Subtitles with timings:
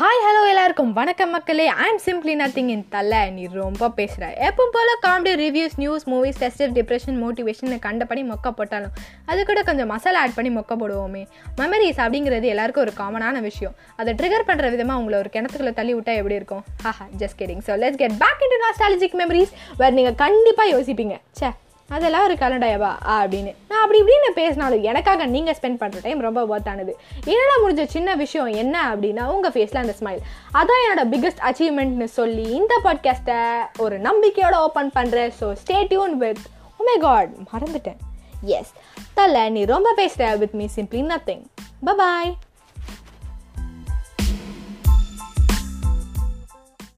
[0.00, 0.90] Hi hello எல்லாருக்கும்.
[0.98, 1.64] வணக்கம் மக்களே.
[1.84, 3.22] ஐம் சிம்பிளி நத்திங் இன் தலை.
[3.36, 8.92] நீ ரொம்ப பேசுகிற எப்போ போல் comedy reviews news movies festive depression motivation கண்டபடி மொக்க போட்டாலும்
[9.30, 11.22] அது கூட கொஞ்சம் மசாலா ஆட் பண்ணி மொக்க போடுவோமே.
[11.60, 13.74] மெமரிஸ் அப்படிங்கிறது எல்லாருக்கும் ஒரு காமனான விஷயம்.
[14.00, 16.64] அதை ட்ரிகர் பண்ணுற விதமாக உங்களை ஒரு கிணத்துக்குள்ள தள்ளி விட்டா எப்படி இருக்கும்?
[16.84, 21.16] Haha just kidding so let's get back into nostalgic memories வேறு நீங்கள் கண்டிப்பாக யோசிப்பீங்க.
[21.40, 21.50] சே
[21.88, 22.90] அதெல்லாம் ஒரு கலண்டாயவா?
[23.06, 23.54] அப்படின்னு.
[23.68, 26.92] நான் அப்படி இப்படின்னு பேசினாலும் எனக்காக நீங்கள் ஸ்பெண்ட் பண்ணுற டைம் ரொம்ப ஒர்த்தானது
[27.24, 30.20] என்னால் முடிஞ்ச சின்ன விஷயம் என்ன அப்படின்னா உங்கள் ஃபேஸில் அந்த ஸ்மைல்
[30.54, 33.38] அதான் என்னோட பிக்கஸ்ட் அச்சீவ்மெண்ட்னு சொல்லி இந்த பாட்காஸ்ட்டை
[33.78, 36.38] ஒரு நம்பிக்கையோட ஓப்பன் பண்ணுறேன் ஸோ ஸ்டே டியூன் வித்
[36.78, 37.96] உமே காட் மறந்துட்டேன்.
[38.42, 38.72] எஸ்
[39.14, 41.44] தலை நீ ரொம்ப பேசுகிற with me simply nothing
[41.96, 42.36] bye